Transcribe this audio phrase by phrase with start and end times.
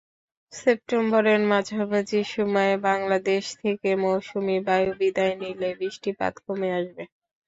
[0.53, 7.03] সেপ্টেম্বরের মাঝামাঝি সময়ে বাংলাদেশ থেকে মৌসুমি বায়ু বিদায় নিলে বৃষ্টিপাত কমে আসবে।